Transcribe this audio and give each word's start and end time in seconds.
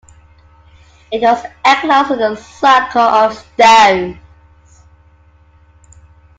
It 1.11 1.21
was 1.21 1.45
enclosed 1.63 2.09
with 2.09 2.21
a 2.21 2.35
circle 2.35 3.03
of 3.03 3.37
stones. 3.37 4.17